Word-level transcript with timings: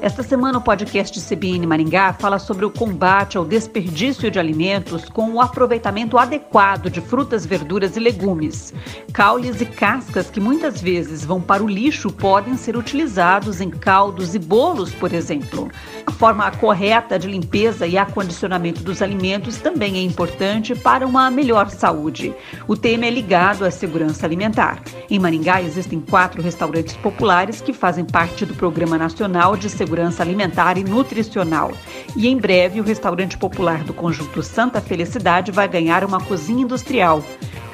Esta 0.00 0.22
semana, 0.22 0.58
o 0.58 0.60
podcast 0.60 1.20
CBN 1.20 1.66
Maringá 1.66 2.12
fala 2.12 2.38
sobre 2.38 2.64
o 2.64 2.70
combate 2.70 3.36
ao 3.36 3.44
desperdício 3.44 4.30
de 4.30 4.38
alimentos 4.38 5.08
com 5.08 5.32
o 5.32 5.40
aproveitamento 5.40 6.16
adequado 6.16 6.88
de 6.88 7.00
frutas, 7.00 7.44
verduras 7.44 7.96
e 7.96 8.00
legumes. 8.00 8.72
Caules 9.12 9.60
e 9.60 9.66
cascas 9.66 10.30
que 10.30 10.38
muitas 10.38 10.80
vezes 10.80 11.24
vão 11.24 11.40
para 11.40 11.64
o 11.64 11.68
lixo 11.68 12.12
podem 12.12 12.56
ser 12.56 12.76
utilizados 12.76 13.60
em 13.60 13.70
caldos 13.70 14.36
e 14.36 14.38
bolos, 14.38 14.94
por 14.94 15.12
exemplo. 15.12 15.68
A 16.06 16.12
forma 16.12 16.48
correta 16.52 17.18
de 17.18 17.26
limpeza 17.26 17.84
e 17.84 17.98
acondicionamento 17.98 18.84
dos 18.84 19.02
alimentos 19.02 19.56
também 19.56 19.96
é 19.96 20.02
importante 20.02 20.76
para 20.76 21.04
uma 21.06 21.28
melhor 21.28 21.70
saúde. 21.70 22.32
O 22.68 22.76
tema 22.76 23.06
é 23.06 23.10
ligado 23.10 23.64
à 23.64 23.70
segurança 23.70 24.24
alimentar. 24.24 24.80
Em 25.10 25.18
Maringá 25.18 25.60
existem 25.60 26.00
quatro 26.00 26.40
restaurantes 26.40 26.96
populares 26.96 27.60
que 27.60 27.72
fazem 27.72 28.04
parte 28.04 28.46
do 28.46 28.54
Programa 28.54 28.96
Nacional 28.96 29.56
de 29.56 29.68
Segurança 29.68 29.87
segurança 29.88 30.22
alimentar 30.22 30.76
e 30.76 30.84
nutricional. 30.84 31.72
E 32.14 32.28
em 32.28 32.36
breve, 32.36 32.78
o 32.78 32.84
restaurante 32.84 33.38
popular 33.38 33.82
do 33.84 33.94
Conjunto 33.94 34.42
Santa 34.42 34.82
Felicidade 34.82 35.50
vai 35.50 35.66
ganhar 35.66 36.04
uma 36.04 36.20
cozinha 36.20 36.62
industrial. 36.62 37.24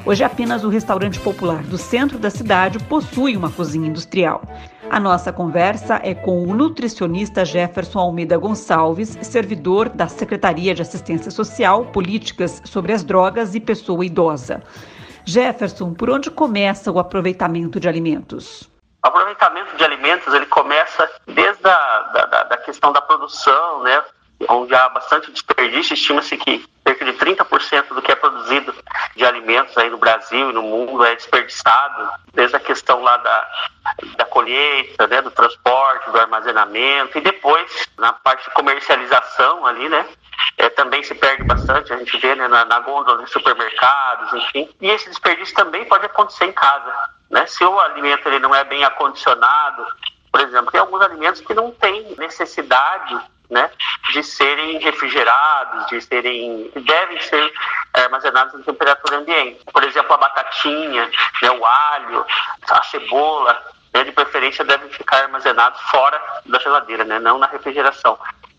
Hoje, 0.07 0.23
apenas 0.23 0.63
o 0.63 0.69
restaurante 0.69 1.19
popular 1.19 1.65
do 1.65 1.77
centro 1.77 2.17
da 2.17 2.31
cidade 2.31 2.79
possui 2.79 3.37
uma 3.37 3.51
cozinha 3.51 3.89
industrial. 3.89 4.43
A 4.89 5.01
nossa 5.01 5.33
conversa 5.33 5.99
é 6.05 6.15
com 6.15 6.45
o 6.45 6.55
nutricionista 6.55 7.45
Jefferson 7.45 7.99
Almeida 7.99 8.39
Gonçalves, 8.39 9.19
servidor 9.23 9.89
da 9.89 10.07
Secretaria 10.07 10.73
de 10.73 10.83
Assistência 10.83 11.33
Social, 11.33 11.87
Políticas 11.87 12.63
sobre 12.65 12.93
as 12.93 13.03
Drogas 13.03 13.57
e 13.57 13.61
Pessoa 13.61 14.07
Idosa. 14.07 14.63
Jefferson, 15.25 15.95
por 15.95 16.11
onde 16.11 16.31
começa 16.31 16.93
o 16.93 16.99
aproveitamento 17.01 17.81
de 17.81 17.89
alimentos? 17.89 18.73
Aproveitamento 19.05 19.77
de 19.77 19.85
alimentos 19.85 20.33
ele 20.33 20.47
começa 20.47 21.11
desde 21.27 21.69
a 21.69 21.99
da, 22.15 22.45
da 22.45 22.57
questão 22.57 22.91
da 22.91 23.03
produção, 23.03 23.83
né, 23.83 24.03
onde 24.49 24.75
há 24.75 24.89
bastante 24.89 25.31
desperdício, 25.31 25.93
estima-se 25.93 26.39
que 26.39 26.65
cerca 26.83 27.05
de 27.05 27.13
30% 27.13 27.89
do 27.89 28.01
que 28.01 28.11
é 28.11 28.15
produzido 28.15 28.75
de 29.15 29.25
alimentos 29.27 29.77
aí 29.77 29.91
no 29.91 29.99
Brasil 29.99 30.49
e 30.49 30.53
no 30.55 30.63
mundo 30.63 31.05
é 31.05 31.15
desperdiçado, 31.15 32.11
desde 32.33 32.57
a 32.57 32.61
questão 32.61 33.03
lá 33.03 33.19
da, 33.19 33.51
da 34.17 34.25
colheita, 34.25 35.07
né, 35.07 35.21
do 35.21 35.31
transporte, 35.31 36.11
do 36.11 36.19
armazenamento 36.19 37.19
e 37.19 37.21
depois 37.21 37.87
na 37.99 38.15
parte 38.15 38.49
de 38.49 38.55
comercialização 38.55 39.67
ali, 39.67 39.87
né, 39.87 40.07
é, 40.57 40.71
também 40.71 41.03
se 41.03 41.15
perde 41.15 41.45
bastante, 41.45 41.93
a 41.93 41.99
gente 41.99 42.17
vê 42.17 42.35
né, 42.35 42.49
na, 42.49 42.65
na 42.65 42.81
gôndola 42.81 43.19
dos 43.19 43.31
supermercados, 43.31 44.33
enfim. 44.33 44.69
E 44.81 44.89
esse 44.89 45.11
desperdício 45.11 45.55
também 45.55 45.85
pode 45.85 46.07
acontecer 46.07 46.47
em 46.47 46.53
casa. 46.53 47.14
Né? 47.35 47.47
Se 47.49 47.65
o 47.65 47.81
alimento 47.81 48.29
ele 48.29 48.39
não 48.39 48.55
é 48.55 48.63
bem 48.63 48.85
acondicionado, 48.85 49.85
por 50.31 50.41
exemplo, 50.41 50.71
tem 50.71 50.81
alguns 50.81 51.01
alimentos 51.01 51.41
que 51.41 51.53
não 51.53 51.73
têm 51.73 52.15
necessidade 52.17 53.21
né, 53.51 53.69
de 54.13 54.23
serem 54.23 54.79
refrigerados, 54.79 55.89
de 55.89 56.01
serem, 56.01 56.71
devem 56.77 57.21
ser 57.21 57.53
armazenados 57.93 58.55
em 58.55 58.63
temperatura 58.63 59.17
ambiente. 59.17 59.65
Por 59.73 59.83
exemplo, 59.83 60.15
a 60.15 60.17
batatinha, 60.17 61.11
né, 61.43 61.51
o 61.51 61.67
alho, 61.67 62.25
a 62.71 62.83
cebola, 62.85 63.61
né, 63.93 64.05
de 64.05 64.13
preferência 64.13 64.65
devem 64.65 64.89
ficar 64.91 65.25
armazenados 65.25 65.81
fora 65.91 66.21
da 66.47 66.61
geladeira, 66.61 67.03
né, 67.03 67.19
não 67.19 67.39
na 67.39 67.49
refrigeração. 67.49 68.17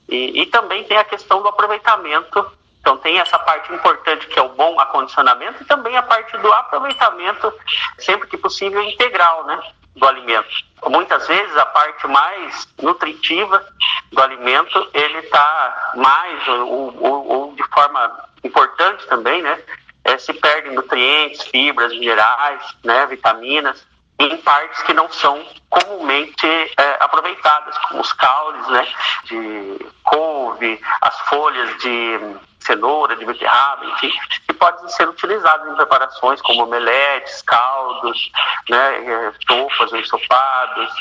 E, 0.09 0.41
e 0.41 0.45
também 0.47 0.83
tem 0.83 0.97
a 0.97 1.05
questão 1.05 1.41
do 1.41 1.47
aproveitamento 1.47 2.45
então 2.85 2.97
tem 2.97 3.17
essa 3.17 3.39
parte 3.39 3.73
importante 3.73 4.27
que 4.27 4.37
é 4.37 4.41
o 4.43 4.49
bom 4.49 4.79
acondicionamento 4.79 5.63
e 5.63 5.65
também 5.65 5.97
a 5.97 6.03
parte 6.03 6.37
do 6.37 6.53
aproveitamento, 6.53 7.51
sempre 7.97 8.27
que 8.27 8.37
possível, 8.37 8.79
integral, 8.83 9.43
né? 9.45 9.59
Do 9.95 10.07
alimento. 10.07 10.47
Muitas 10.87 11.27
vezes 11.27 11.57
a 11.57 11.65
parte 11.65 12.05
mais 12.05 12.67
nutritiva 12.79 13.65
do 14.11 14.21
alimento 14.21 14.87
ele 14.93 15.17
está 15.17 15.93
mais 15.95 16.47
ou, 16.47 16.95
ou, 17.01 17.27
ou, 17.27 17.55
de 17.55 17.63
forma 17.63 18.29
importante 18.43 19.03
também, 19.07 19.41
né? 19.41 19.59
É, 20.03 20.19
se 20.19 20.31
perdem 20.33 20.75
nutrientes, 20.75 21.41
fibras 21.41 21.91
minerais, 21.91 22.61
né? 22.83 23.07
Vitaminas 23.07 23.83
em 24.19 24.37
partes 24.37 24.83
que 24.83 24.93
não 24.93 25.11
são 25.11 25.43
comumente 25.69 26.45
é, 26.45 26.97
aproveitadas, 26.99 27.75
como 27.79 28.01
os 28.01 28.13
caules, 28.13 28.67
né? 28.67 28.87
De 29.23 29.79
couve, 30.03 30.79
as 31.01 31.19
folhas 31.21 31.75
de 31.79 32.19
cenoura, 32.65 33.15
de 33.15 33.25
beterraba, 33.25 33.85
enfim, 33.85 34.11
que 34.47 34.53
podem 34.53 34.87
ser 34.89 35.07
utilizados 35.07 35.71
em 35.71 35.75
preparações 35.75 36.41
como 36.41 36.63
omeletes, 36.63 37.41
caldos, 37.43 38.31
né, 38.69 39.05
é, 39.05 39.31
sopas 39.47 39.91
ou 39.91 39.99
ensopados, 39.99 40.91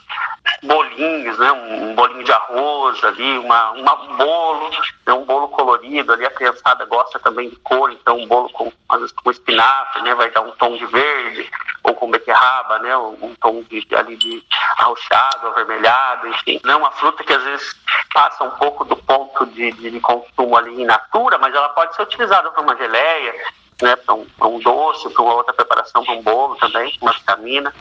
bolinhos, 0.63 1.39
né, 1.39 1.53
um 1.53 1.95
bolinho 1.95 2.25
de 2.25 2.33
arroz 2.33 3.03
ali, 3.05 3.39
uma, 3.39 3.71
uma, 3.73 3.95
um 4.03 4.17
bolo, 4.17 4.71
né, 5.07 5.13
um 5.13 5.25
bolo 5.25 5.49
colorido 5.49 6.13
ali, 6.13 6.25
a 6.25 6.31
criançada 6.31 6.85
gosta 6.85 7.19
também 7.19 7.51
de 7.51 7.57
cor, 7.57 7.91
então 7.91 8.19
um 8.19 8.27
bolo 8.27 8.49
com, 8.51 8.73
às 8.89 9.01
vezes, 9.01 9.15
com 9.15 9.31
espinafre, 9.31 10.03
né, 10.03 10.15
vai 10.15 10.31
dar 10.31 10.43
um 10.43 10.53
tom 10.53 10.77
de 10.77 10.87
verde, 10.87 11.51
ou 11.83 11.95
com 11.95 12.11
beterraba, 12.11 12.79
né, 12.79 12.97
um 12.97 13.35
tom 13.41 13.63
de, 13.63 13.87
ali 13.95 14.17
de 14.17 14.43
arrochado, 14.79 15.49
avermelhado, 15.49 16.29
enfim. 16.29 16.61
Não 16.65 16.73
é 16.73 16.77
uma 16.77 16.91
fruta 16.93 17.23
que 17.23 17.33
às 17.33 17.43
vezes 17.43 17.77
passa 18.13 18.45
um 18.45 18.51
pouco 18.51 18.85
do 18.85 18.97
ponto 18.97 19.47
de, 19.47 19.73
de 19.73 20.01
consumo 20.01 20.57
ali 20.57 20.81
in 20.81 20.85
natura, 20.85 21.39
mas 21.39 21.54
ela 21.57 21.69
pode 21.71 21.95
ser 21.95 22.03
utilizada 22.03 22.51
para 22.51 22.63
uma 22.63 22.77
geleia, 22.77 23.35
né, 23.83 23.97
para 23.97 24.15
um, 24.15 24.27
um, 24.43 24.59
doce, 24.61 25.09
para 25.11 25.23
outra 25.23 25.53
preparação, 25.53 26.05
para 26.05 26.15
um 26.15 26.23
bolo 26.23 26.57
também, 26.57 26.97
uma 27.01 27.13
vitamina. 27.13 27.73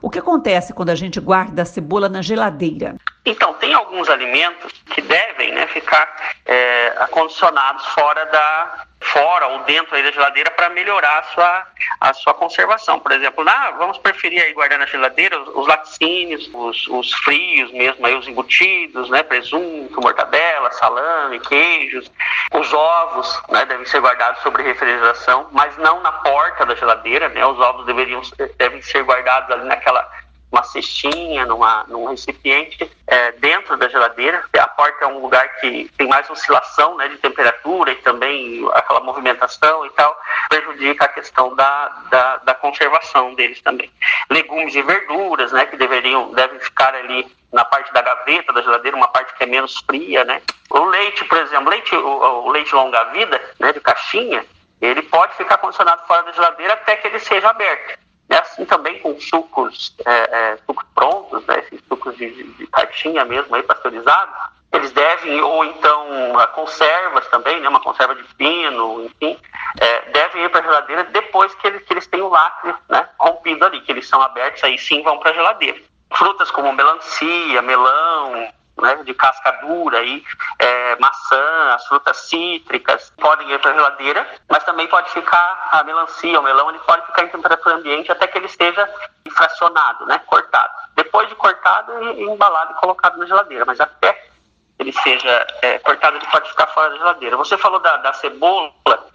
O 0.00 0.10
que 0.10 0.18
acontece 0.18 0.72
quando 0.72 0.90
a 0.90 0.94
gente 0.94 1.20
guarda 1.20 1.62
a 1.62 1.66
cebola 1.66 2.08
na 2.08 2.22
geladeira? 2.22 2.96
Então, 3.24 3.54
tem 3.54 3.72
alguns 3.72 4.08
alimentos 4.08 4.72
que 4.86 5.00
devem 5.00 5.52
né, 5.52 5.66
ficar 5.68 6.34
é, 6.44 6.94
acondicionados 6.98 7.86
fora 7.86 8.26
da, 8.26 8.84
fora 9.02 9.46
ou 9.48 9.60
dentro 9.60 9.90
da 9.90 10.10
geladeira 10.10 10.50
para 10.50 10.68
melhorar 10.70 11.18
a 11.18 11.22
sua, 11.24 11.66
a 12.00 12.14
sua 12.14 12.34
conservação. 12.34 12.98
Por 12.98 13.12
exemplo, 13.12 13.44
vamos 13.78 13.98
preferir 13.98 14.42
aí 14.42 14.52
guardar 14.52 14.78
na 14.78 14.86
geladeira 14.86 15.40
os, 15.40 15.48
os 15.54 15.66
laticínios, 15.66 16.50
os, 16.52 16.88
os, 16.88 17.12
frios 17.14 17.70
mesmo, 17.72 18.06
aí 18.06 18.14
os 18.14 18.26
embutidos, 18.26 19.10
né, 19.10 19.22
presunto, 19.22 20.00
mortadela, 20.00 20.70
salame, 20.72 21.40
queijos, 21.40 22.10
os 22.52 22.72
ovos, 22.72 23.42
né, 23.50 23.64
devem 23.66 23.86
ser 23.86 24.00
guardados 24.00 24.42
sobre 24.42 24.62
refrigeração, 24.62 25.48
mas 25.52 25.76
não 25.78 26.00
na 26.00 26.12
porta 26.12 26.64
da 26.64 26.74
geladeira, 26.74 27.28
né, 27.28 27.44
os 27.44 27.58
ovos 27.58 27.86
deveriam 27.86 28.22
devem 28.58 28.80
ser 28.82 29.02
guardados 29.04 29.50
ali 29.50 29.64
naquela 29.64 30.08
uma 30.52 30.62
cestinha, 30.62 31.46
numa, 31.46 31.84
num 31.88 32.04
recipiente 32.04 32.88
é, 33.06 33.32
dentro 33.32 33.76
da 33.78 33.88
geladeira. 33.88 34.44
A 34.52 34.68
porta 34.68 35.04
é 35.04 35.08
um 35.08 35.18
lugar 35.18 35.48
que 35.56 35.90
tem 35.96 36.06
mais 36.06 36.28
oscilação 36.28 36.94
né, 36.96 37.08
de 37.08 37.16
temperatura 37.16 37.92
e 37.92 37.96
também 37.96 38.68
aquela 38.74 39.00
movimentação 39.00 39.86
e 39.86 39.90
tal, 39.90 40.14
prejudica 40.50 41.06
a 41.06 41.08
questão 41.08 41.56
da, 41.56 41.88
da, 42.10 42.36
da 42.38 42.54
conservação 42.54 43.34
deles 43.34 43.62
também. 43.62 43.90
Legumes 44.30 44.74
e 44.74 44.82
verduras, 44.82 45.50
né, 45.52 45.64
que 45.64 45.76
deveriam, 45.76 46.32
devem 46.32 46.60
ficar 46.60 46.94
ali 46.94 47.26
na 47.50 47.64
parte 47.64 47.92
da 47.92 48.02
gaveta 48.02 48.52
da 48.52 48.62
geladeira, 48.62 48.96
uma 48.96 49.08
parte 49.08 49.34
que 49.34 49.42
é 49.42 49.46
menos 49.46 49.78
fria, 49.86 50.24
né? 50.24 50.40
O 50.70 50.84
leite, 50.84 51.24
por 51.24 51.38
exemplo, 51.38 51.70
leite, 51.70 51.94
o, 51.94 52.44
o 52.44 52.50
leite 52.50 52.74
longa-vida, 52.74 53.40
né, 53.58 53.72
de 53.72 53.80
caixinha, 53.80 54.44
ele 54.80 55.02
pode 55.02 55.34
ficar 55.36 55.58
condicionado 55.58 56.02
fora 56.06 56.24
da 56.24 56.32
geladeira 56.32 56.74
até 56.74 56.96
que 56.96 57.08
ele 57.08 57.18
seja 57.18 57.48
aberto. 57.48 57.98
É 58.32 58.38
assim 58.38 58.64
também 58.64 58.98
com 59.00 59.20
sucos, 59.20 59.94
é, 60.06 60.10
é, 60.12 60.58
sucos 60.66 60.86
prontos, 60.94 61.44
né, 61.44 61.58
esses 61.58 61.84
sucos 61.86 62.16
de, 62.16 62.30
de 62.54 62.66
caixinha 62.68 63.26
mesmo, 63.26 63.54
aí, 63.54 63.62
pasteurizados, 63.62 64.34
eles 64.72 64.90
devem, 64.92 65.38
ou 65.42 65.62
então 65.66 66.06
conservas 66.54 67.28
também, 67.28 67.60
né, 67.60 67.68
uma 67.68 67.80
conserva 67.80 68.14
de 68.14 68.22
pino, 68.36 69.04
enfim, 69.04 69.38
é, 69.78 70.10
devem 70.12 70.44
ir 70.44 70.48
para 70.48 70.60
a 70.60 70.62
geladeira 70.62 71.04
depois 71.04 71.54
que 71.56 71.66
eles, 71.66 71.82
que 71.82 71.92
eles 71.92 72.06
têm 72.06 72.22
o 72.22 72.30
lacre 72.30 72.74
né, 72.88 73.06
rompido 73.18 73.66
ali, 73.66 73.82
que 73.82 73.92
eles 73.92 74.08
são 74.08 74.22
abertos, 74.22 74.64
aí 74.64 74.78
sim 74.78 75.02
vão 75.02 75.18
para 75.18 75.32
a 75.32 75.34
geladeira. 75.34 75.78
Frutas 76.14 76.50
como 76.50 76.72
melancia, 76.72 77.60
melão, 77.60 78.48
né, 78.80 78.96
de 79.04 79.14
casca 79.14 79.50
dura, 79.62 79.98
aí, 79.98 80.24
é, 80.58 80.96
maçã, 80.96 81.74
as 81.74 81.86
frutas 81.86 82.16
cítricas 82.28 83.12
podem 83.20 83.50
ir 83.50 83.58
para 83.60 83.70
a 83.70 83.74
geladeira, 83.74 84.26
mas 84.48 84.64
também 84.64 84.86
pode 84.88 85.10
ficar 85.10 85.68
a 85.72 85.82
melancia, 85.84 86.40
o 86.40 86.42
melão, 86.42 86.70
ele 86.70 86.78
pode 86.80 87.06
ficar 87.06 87.24
em 87.24 87.28
temperatura 87.28 87.76
ambiente 87.76 88.10
até 88.10 88.26
que 88.26 88.38
ele 88.38 88.46
esteja 88.46 88.88
fracionado, 89.30 90.06
né, 90.06 90.20
cortado. 90.26 90.72
Depois 90.94 91.28
de 91.28 91.34
cortado, 91.34 91.92
embalado 92.18 92.72
e 92.72 92.76
colocado 92.76 93.18
na 93.18 93.26
geladeira, 93.26 93.64
mas 93.64 93.80
até 93.80 94.30
ele 94.78 94.92
seja 94.92 95.46
é, 95.62 95.78
cortado, 95.78 96.16
ele 96.16 96.26
pode 96.26 96.48
ficar 96.48 96.66
fora 96.68 96.90
da 96.90 96.96
geladeira. 96.96 97.36
Você 97.36 97.56
falou 97.56 97.78
da, 97.78 97.98
da 97.98 98.12
cebola, 98.14 98.72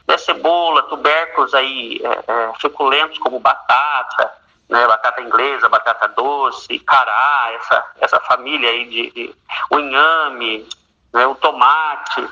né, 0.07 0.18
cebola, 0.18 0.83
tubérculos 0.83 1.53
aí 1.53 2.01
é, 2.03 2.31
é, 2.31 2.51
suculentos 2.60 3.18
como 3.19 3.39
batata, 3.39 4.31
né, 4.69 4.86
batata 4.88 5.22
inglesa, 5.22 5.69
batata 5.69 6.08
doce, 6.10 6.80
cará, 6.80 7.52
essa, 7.54 7.86
essa 8.02 8.19
família 8.22 8.69
aí 8.69 8.86
de, 8.86 9.12
de 9.12 9.36
o 9.69 9.80
inhame, 9.80 10.68
né, 11.14 11.25
o 11.25 11.36
tomate, 11.36 12.28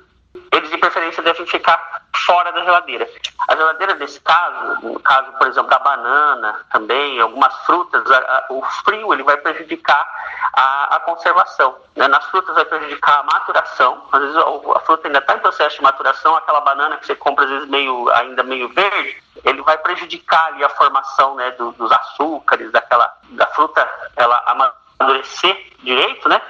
eles 0.51 0.69
de 0.69 0.77
preferência 0.77 1.23
devem 1.23 1.45
ficar 1.45 2.03
fora 2.25 2.51
da 2.51 2.63
geladeira. 2.63 3.07
A 3.47 3.55
geladeira 3.55 3.95
desse 3.95 4.19
caso, 4.21 4.81
no 4.81 4.99
caso, 4.99 5.31
por 5.33 5.47
exemplo, 5.47 5.69
da 5.69 5.79
banana 5.79 6.59
também, 6.71 7.19
algumas 7.19 7.53
frutas, 7.65 8.09
a, 8.09 8.17
a, 8.17 8.45
o 8.49 8.61
frio 8.83 9.13
ele 9.13 9.23
vai 9.23 9.37
prejudicar 9.37 10.07
a, 10.53 10.95
a 10.95 10.99
conservação. 11.01 11.75
Né? 11.95 12.07
Nas 12.07 12.25
frutas 12.25 12.55
vai 12.55 12.65
prejudicar 12.65 13.19
a 13.19 13.23
maturação. 13.23 14.03
Às 14.11 14.21
vezes 14.21 14.35
a, 14.35 14.79
fruta 14.81 15.07
ainda 15.07 15.19
está 15.19 15.35
em 15.35 15.39
processo 15.39 15.77
de 15.77 15.83
maturação, 15.83 16.35
aquela 16.35 16.61
banana 16.61 16.97
que 16.97 17.05
você 17.05 17.15
compra 17.15 17.45
às 17.45 17.51
vezes 17.51 17.69
meio, 17.69 18.09
ainda 18.11 18.43
meio 18.43 18.69
verde, 18.69 19.23
ele 19.45 19.61
vai 19.61 19.77
prejudicar 19.77 20.47
ali 20.47 20.63
a 20.63 20.69
formação 20.69 21.35
né, 21.35 21.51
do, 21.51 21.71
dos 21.73 21.91
açúcares, 21.91 22.71
daquela, 22.71 23.15
da 23.29 23.45
fruta, 23.47 23.87
ela 24.15 24.43
amadurecer 24.47 25.71
direito, 25.83 26.27
né? 26.27 26.41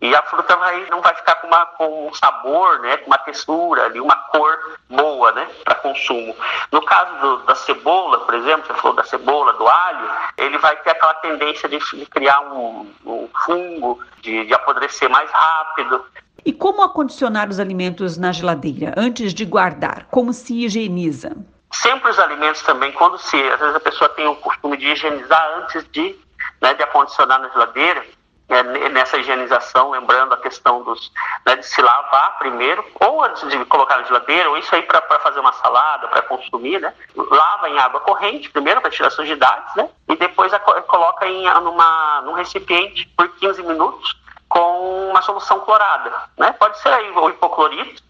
E 0.00 0.14
a 0.14 0.22
fruta 0.22 0.54
vai, 0.56 0.86
não 0.90 1.00
vai 1.00 1.14
ficar 1.14 1.36
com, 1.36 1.46
uma, 1.46 1.66
com 1.66 2.08
um 2.08 2.14
sabor, 2.14 2.78
né, 2.80 2.98
com 2.98 3.06
uma 3.06 3.18
textura 3.18 3.86
ali, 3.86 3.98
uma 3.98 4.14
cor 4.14 4.78
boa, 4.90 5.32
né, 5.32 5.48
para 5.64 5.74
consumo. 5.76 6.36
No 6.70 6.82
caso 6.82 7.18
do, 7.18 7.36
da 7.44 7.54
cebola, 7.54 8.20
por 8.20 8.34
exemplo, 8.34 8.66
você 8.66 8.74
falou 8.74 8.96
da 8.96 9.04
cebola, 9.04 9.54
do 9.54 9.66
alho, 9.66 10.10
ele 10.36 10.58
vai 10.58 10.76
ter 10.76 10.90
aquela 10.90 11.14
tendência 11.14 11.68
de, 11.68 11.78
de 11.78 12.06
criar 12.06 12.40
um, 12.42 12.92
um 13.06 13.28
fungo, 13.44 13.98
de, 14.20 14.44
de 14.44 14.54
apodrecer 14.54 15.08
mais 15.08 15.30
rápido. 15.30 16.04
E 16.44 16.52
como 16.52 16.82
acondicionar 16.82 17.48
os 17.48 17.58
alimentos 17.58 18.18
na 18.18 18.30
geladeira 18.30 18.94
antes 18.96 19.32
de 19.32 19.44
guardar? 19.46 20.06
Como 20.10 20.32
se 20.32 20.64
higieniza? 20.64 21.34
Sempre 21.72 22.10
os 22.10 22.18
alimentos 22.18 22.62
também, 22.62 22.92
quando 22.92 23.18
se, 23.18 23.36
às 23.50 23.60
vezes 23.60 23.74
a 23.74 23.80
pessoa 23.80 24.08
tem 24.10 24.26
o 24.26 24.36
costume 24.36 24.76
de 24.76 24.86
higienizar 24.86 25.58
antes 25.58 25.88
de, 25.90 26.16
né, 26.60 26.74
de 26.74 26.82
acondicionar 26.82 27.40
na 27.40 27.48
geladeira, 27.48 28.04
é, 28.48 28.62
nessa 28.90 29.18
higienização, 29.18 29.90
lembrando 29.90 30.32
a 30.32 30.36
questão 30.36 30.82
dos, 30.84 31.12
né, 31.44 31.56
de 31.56 31.66
se 31.66 31.82
lavar 31.82 32.38
primeiro, 32.38 32.84
ou 33.00 33.24
antes 33.24 33.48
de 33.48 33.64
colocar 33.64 33.98
na 33.98 34.04
geladeira, 34.04 34.48
ou 34.48 34.56
isso 34.56 34.72
aí 34.74 34.82
para 34.82 35.02
fazer 35.18 35.40
uma 35.40 35.52
salada, 35.52 36.06
para 36.06 36.22
consumir, 36.22 36.80
né? 36.80 36.94
Lava 37.16 37.68
em 37.68 37.78
água 37.78 38.00
corrente 38.00 38.48
primeiro 38.50 38.80
para 38.80 38.90
tirar 38.90 39.10
sujidades, 39.10 39.74
né? 39.74 39.88
E 40.08 40.14
depois 40.14 40.54
a, 40.54 40.60
coloca 40.60 41.26
em 41.26 41.44
numa, 41.60 42.20
num 42.22 42.34
recipiente 42.34 43.08
por 43.16 43.28
15 43.30 43.62
minutos 43.64 44.16
com 44.48 45.10
uma 45.10 45.22
solução 45.22 45.60
clorada, 45.60 46.12
né? 46.38 46.52
Pode 46.52 46.78
ser 46.78 46.90
aí 46.90 47.10
o 47.10 47.28
hipoclorito, 47.28 48.00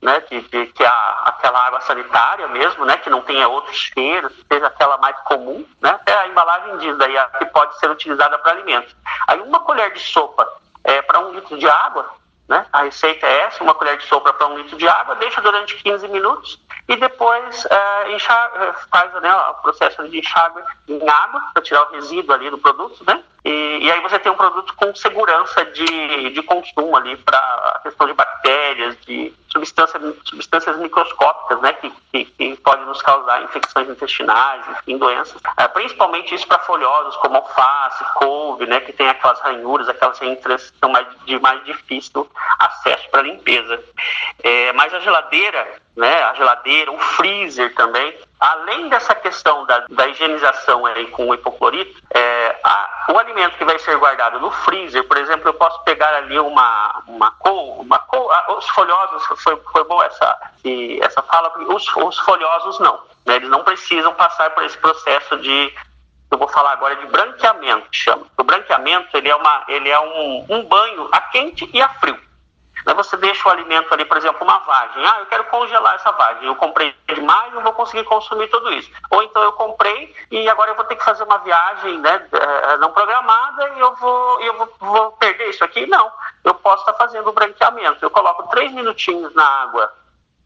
né, 0.00 0.22
de, 0.30 0.66
que 0.66 0.84
a, 0.84 1.22
aquela 1.26 1.66
água 1.66 1.80
sanitária 1.80 2.46
mesmo, 2.48 2.84
né, 2.84 2.96
que 2.98 3.10
não 3.10 3.20
tenha 3.22 3.48
outros 3.48 3.76
cheiros, 3.76 4.32
seja 4.50 4.66
aquela 4.66 4.96
mais 4.98 5.16
comum, 5.22 5.66
né, 5.80 5.90
até 5.90 6.16
a 6.16 6.28
embalagem 6.28 6.78
diz 6.78 6.96
daí 6.98 7.14
que 7.38 7.46
pode 7.46 7.78
ser 7.78 7.90
utilizada 7.90 8.38
para 8.38 8.52
alimentos. 8.52 8.94
Aí 9.26 9.40
uma 9.40 9.60
colher 9.60 9.92
de 9.92 10.00
sopa 10.00 10.48
é, 10.84 11.02
para 11.02 11.20
um 11.20 11.32
litro 11.32 11.58
de 11.58 11.68
água, 11.68 12.08
né, 12.48 12.64
a 12.72 12.82
receita 12.82 13.26
é 13.26 13.40
essa, 13.40 13.62
uma 13.62 13.74
colher 13.74 13.98
de 13.98 14.06
sopa 14.06 14.32
para 14.32 14.46
um 14.46 14.56
litro 14.56 14.76
de 14.78 14.88
água, 14.88 15.16
deixa 15.16 15.40
durante 15.40 15.76
15 15.76 16.08
minutos 16.08 16.58
e 16.88 16.96
depois 16.96 17.66
é, 17.66 18.12
enxaga, 18.12 18.74
faz 18.90 19.12
né, 19.14 19.34
o 19.34 19.54
processo 19.54 20.08
de 20.08 20.18
enxágue 20.20 20.62
em 20.88 21.08
água 21.08 21.42
para 21.52 21.62
tirar 21.62 21.82
o 21.82 21.92
resíduo 21.92 22.34
ali 22.34 22.48
do 22.48 22.56
produto, 22.56 23.04
né, 23.06 23.22
e, 23.48 23.78
e, 23.86 23.90
aí 23.90 24.00
você 24.02 24.18
tem 24.18 24.30
um 24.30 24.36
produto 24.36 24.74
com 24.74 24.94
segurança 24.94 25.64
de, 25.64 26.30
de 26.30 26.42
consumo 26.42 26.94
ali 26.94 27.16
para 27.16 27.38
a 27.38 27.80
questão 27.82 28.06
de 28.06 28.12
bactérias, 28.12 28.94
de 29.06 29.32
substâncias, 29.50 30.02
substâncias 30.24 30.76
microscópicas, 30.76 31.58
né, 31.62 31.72
que, 31.72 31.90
que, 32.12 32.24
que 32.26 32.56
podem 32.56 32.84
nos 32.84 33.00
causar 33.00 33.42
infecções 33.42 33.88
intestinais, 33.88 34.62
enfim, 34.68 34.98
doenças. 34.98 35.40
É, 35.56 35.66
principalmente 35.66 36.34
isso 36.34 36.46
para 36.46 36.58
folhosos 36.58 37.16
como 37.16 37.36
alface, 37.36 38.04
couve, 38.16 38.66
né, 38.66 38.80
que 38.80 38.92
tem 38.92 39.08
aquelas 39.08 39.40
ranhuras, 39.40 39.88
aquelas 39.88 40.20
entranhas 40.20 40.70
que 40.70 40.78
são 40.78 40.90
mais, 40.90 41.06
de 41.24 41.38
mais 41.40 41.64
difícil 41.64 42.30
acesso 42.58 43.08
para 43.10 43.22
limpeza. 43.22 43.82
É, 44.42 44.74
mas 44.74 44.92
a 44.92 45.00
geladeira, 45.00 45.66
né, 45.96 46.22
a 46.24 46.34
geladeira, 46.34 46.92
o 46.92 46.98
freezer 46.98 47.74
também, 47.74 48.14
além 48.40 48.88
dessa 48.88 49.14
questão 49.14 49.66
da, 49.66 49.84
da 49.88 50.08
higienização 50.08 50.86
aí 50.86 51.06
com 51.08 51.28
o 51.28 51.34
hipoclorito, 51.34 52.00
é, 52.10 52.56
a, 52.62 53.06
o 53.10 53.18
alimento 53.18 53.56
que 53.56 53.64
vai 53.64 53.78
ser 53.78 53.96
guardado 53.96 54.38
no 54.40 54.50
freezer, 54.50 55.04
por 55.04 55.16
exemplo, 55.16 55.48
eu 55.48 55.54
posso 55.54 55.82
pegar 55.82 56.14
ali 56.14 56.38
uma, 56.38 57.02
uma 57.06 57.30
col, 57.32 57.80
uma 57.80 57.98
col, 57.98 58.30
os 58.56 58.68
folhosos, 58.70 59.24
foi, 59.42 59.56
foi 59.72 59.84
boa 59.84 60.04
essa, 60.06 60.38
essa 61.00 61.22
fala, 61.22 61.52
os, 61.74 61.96
os 61.96 62.18
folhosos 62.20 62.78
não, 62.78 63.00
né, 63.26 63.36
eles 63.36 63.48
não 63.48 63.64
precisam 63.64 64.14
passar 64.14 64.50
por 64.50 64.64
esse 64.64 64.78
processo 64.78 65.36
de 65.38 65.72
eu 66.30 66.36
vou 66.36 66.48
falar 66.48 66.72
agora 66.72 66.94
de 66.96 67.06
branqueamento, 67.06 67.88
chama. 67.90 68.26
O 68.36 68.44
branqueamento 68.44 69.16
ele 69.16 69.30
é, 69.30 69.34
uma, 69.34 69.64
ele 69.66 69.88
é 69.88 69.98
um, 69.98 70.46
um 70.50 70.64
banho 70.64 71.08
a 71.10 71.20
quente 71.22 71.68
e 71.72 71.80
a 71.80 71.88
frio. 71.88 72.18
Aí 72.88 72.94
você 72.94 73.18
deixa 73.18 73.46
o 73.46 73.52
alimento 73.52 73.92
ali, 73.92 74.04
por 74.06 74.16
exemplo, 74.16 74.42
uma 74.42 74.60
vagem. 74.60 75.04
Ah, 75.04 75.18
eu 75.20 75.26
quero 75.26 75.44
congelar 75.44 75.94
essa 75.96 76.10
vagem. 76.12 76.46
Eu 76.46 76.56
comprei 76.56 76.94
demais, 77.06 77.52
não 77.52 77.62
vou 77.62 77.74
conseguir 77.74 78.04
consumir 78.04 78.48
tudo 78.48 78.72
isso. 78.72 78.90
Ou 79.10 79.22
então 79.22 79.42
eu 79.42 79.52
comprei 79.52 80.14
e 80.30 80.48
agora 80.48 80.70
eu 80.70 80.74
vou 80.74 80.86
ter 80.86 80.96
que 80.96 81.04
fazer 81.04 81.22
uma 81.24 81.36
viagem 81.38 81.98
né, 81.98 82.26
eh, 82.32 82.76
não 82.78 82.90
programada 82.90 83.74
e 83.76 83.80
eu 83.80 83.94
vou, 83.96 84.40
eu 84.40 84.70
vou 84.80 85.12
perder 85.12 85.50
isso 85.50 85.62
aqui? 85.62 85.86
Não. 85.86 86.10
Eu 86.42 86.54
posso 86.54 86.80
estar 86.80 86.94
fazendo 86.94 87.28
o 87.28 87.32
branqueamento. 87.32 88.02
Eu 88.02 88.10
coloco 88.10 88.48
três 88.48 88.72
minutinhos 88.72 89.34
na 89.34 89.44
água 89.44 89.92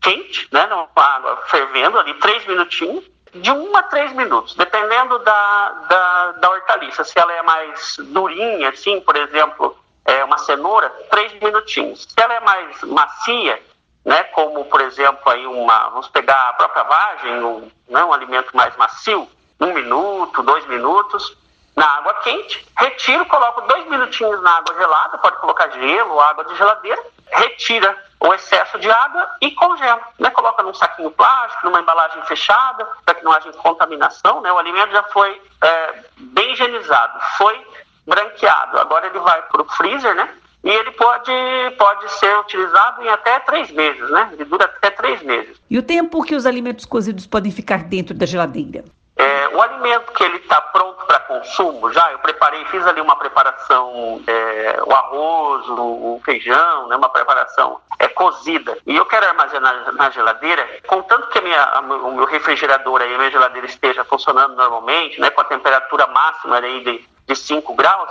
quente, 0.01 0.49
né, 0.51 0.67
na 0.67 0.89
água 0.97 1.37
fervendo 1.47 1.97
ali, 1.97 2.13
três 2.15 2.45
minutinhos 2.45 3.05
de 3.35 3.51
um 3.51 3.75
a 3.77 3.85
três 3.85 4.13
minutos, 4.13 4.55
dependendo 4.57 5.19
da, 5.21 5.69
da, 5.89 6.33
da 6.33 6.51
hortaliça. 6.51 7.05
Se 7.05 7.19
ela 7.19 7.33
é 7.33 7.43
mais 7.43 7.97
durinha, 7.99 8.69
assim, 8.69 9.01
por 9.01 9.17
exemplo, 9.17 9.77
é, 10.05 10.25
uma 10.25 10.39
cenoura, 10.39 10.89
três 11.11 11.33
minutinhos. 11.41 12.03
Se 12.03 12.21
ela 12.21 12.35
é 12.35 12.41
mais 12.41 12.83
macia, 12.83 13.63
né, 14.05 14.25
como 14.25 14.65
por 14.65 14.81
exemplo 14.81 15.31
aí 15.31 15.47
uma, 15.47 15.91
vamos 15.91 16.09
pegar 16.09 16.49
a 16.49 16.53
própria 16.55 16.83
vagem, 16.83 17.45
um, 17.45 17.71
né, 17.89 18.05
um 18.05 18.13
alimento 18.13 18.55
mais 18.57 18.77
macio, 18.77 19.29
um 19.61 19.73
minuto, 19.73 20.43
dois 20.43 20.67
minutos, 20.67 21.37
na 21.75 21.87
água 21.87 22.15
quente, 22.15 22.67
retiro, 22.79 23.25
coloco 23.27 23.63
dois 23.63 23.87
minutinhos 23.89 24.43
na 24.43 24.59
água 24.59 24.75
gelada, 24.75 25.19
pode 25.19 25.39
colocar 25.39 25.71
gelo 25.71 26.21
água 26.21 26.45
de 26.45 26.55
geladeira, 26.57 27.03
retira 27.31 27.97
o 28.21 28.33
excesso 28.35 28.79
de 28.79 28.91
água 28.91 29.29
e 29.41 29.51
congela. 29.53 30.01
Né? 30.19 30.31
Coloca 30.31 30.63
num 30.63 30.75
saquinho 30.75 31.11
plástico, 31.11 31.67
numa 31.67 31.81
embalagem 31.81 32.23
fechada, 32.25 32.87
para 33.05 33.15
que 33.15 33.25
não 33.25 33.33
haja 33.33 33.53
contaminação. 33.55 34.41
Né? 34.43 34.53
O 34.53 34.59
alimento 34.59 34.93
já 34.93 35.03
foi 35.05 35.41
é, 35.63 36.05
bem 36.19 36.53
higienizado, 36.53 37.19
foi 37.39 37.67
branqueado. 38.07 38.79
Agora 38.79 39.07
ele 39.07 39.19
vai 39.19 39.43
para 39.43 39.63
o 39.63 39.69
freezer, 39.69 40.15
né? 40.15 40.29
E 40.65 40.71
ele 40.71 40.93
pode, 40.93 41.33
pode 41.77 42.13
ser 42.13 42.39
utilizado 42.39 43.03
em 43.03 43.09
até 43.09 43.41
três 43.41 43.71
meses, 43.73 44.09
né? 44.11 44.31
Ele 44.33 44.45
dura 44.45 44.65
até 44.65 44.91
três 44.91 45.21
meses. 45.23 45.61
E 45.69 45.77
o 45.77 45.83
tempo 45.83 46.23
que 46.23 46.37
os 46.37 46.47
alimentos 46.47 46.85
cozidos 46.85 47.27
podem 47.27 47.51
ficar 47.51 47.85
dentro 47.85 48.15
da 48.15 48.27
geladeira? 48.27 48.85
É, 49.17 49.49
o 49.49 49.61
alimento 49.61 50.11
que 50.13 50.23
ele 50.25 50.39
está 50.39 50.61
pronto 50.61 51.05
para 51.05 51.21
consumo, 51.21 51.93
já 51.93 52.11
eu 52.13 52.19
preparei, 52.21 52.65
fiz 52.67 52.87
ali 52.87 53.01
uma 53.01 53.15
preparação, 53.17 54.23
é, 54.27 54.83
o 54.87 54.93
arroz, 54.93 55.69
o, 55.69 56.15
o, 56.15 56.23
feijão, 56.25 56.89
né, 56.89 56.97
uma 56.97 57.11
preparação 57.11 57.79
é, 57.99 58.09
cozida. 58.09 58.77
E 58.87 58.97
eu 58.97 59.05
quero 59.05 59.27
armazenar 59.27 59.93
na 59.95 60.11
geladeira, 60.11 60.67
contanto 60.87 61.29
que 61.29 61.39
a 61.39 61.43
minha, 61.43 61.63
a, 61.63 61.81
o 61.81 62.15
meu 62.15 62.25
refrigerador 62.25 63.03
e 63.03 63.15
a 63.15 63.19
minha 63.19 63.31
geladeira 63.31 63.67
esteja 63.67 64.03
funcionando 64.05 64.57
normalmente, 64.57 65.21
né, 65.21 65.29
com 65.29 65.43
a 65.43 65.45
temperatura 65.45 66.07
máxima 66.07 66.59
aí 66.59 66.83
de 66.83 67.12
de 67.33 67.39
5 67.39 67.75
graus, 67.75 68.11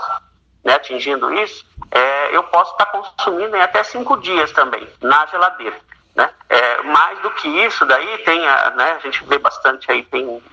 né, 0.63 0.73
atingindo 0.75 1.33
isso, 1.33 1.65
é, 1.91 2.35
eu 2.35 2.43
posso 2.43 2.71
estar 2.71 2.85
consumindo 2.87 3.55
em 3.55 3.61
até 3.61 3.83
5 3.83 4.17
dias 4.17 4.51
também, 4.51 4.87
na 5.01 5.25
geladeira. 5.27 5.77
Né? 6.15 6.29
É, 6.49 6.81
mais 6.83 7.19
do 7.19 7.31
que 7.31 7.47
isso, 7.47 7.85
daí 7.85 8.17
tem 8.19 8.45
a, 8.47 8.71
né, 8.71 8.93
a 8.93 8.99
gente 8.99 9.23
vê 9.25 9.37
bastante 9.37 9.89
aí, 9.91 10.03
tem 10.03 10.43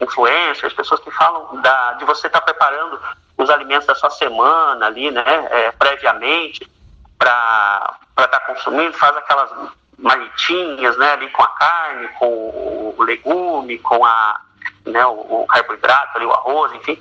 influencers, 0.00 0.72
pessoas 0.72 1.00
que 1.00 1.10
falam 1.12 1.60
da, 1.60 1.92
de 1.92 2.04
você 2.04 2.26
estar 2.26 2.40
preparando 2.40 3.00
os 3.36 3.48
alimentos 3.48 3.86
da 3.86 3.94
sua 3.94 4.10
semana 4.10 4.86
ali, 4.86 5.10
né, 5.10 5.22
é, 5.50 5.70
previamente, 5.72 6.68
para 7.16 7.98
estar 8.18 8.40
consumindo, 8.40 8.92
faz 8.94 9.16
aquelas 9.16 9.50
marmitinhas, 9.96 10.96
né, 10.96 11.12
ali 11.12 11.28
com 11.30 11.42
a 11.42 11.48
carne, 11.48 12.08
com 12.18 12.94
o 12.96 13.02
legume, 13.02 13.78
com 13.78 14.04
a, 14.04 14.40
né, 14.84 15.04
o, 15.06 15.42
o 15.42 15.46
carboidrato 15.46 16.16
ali, 16.16 16.26
o 16.26 16.32
arroz, 16.32 16.72
enfim, 16.74 17.00